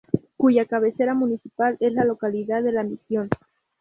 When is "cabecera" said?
0.65-1.13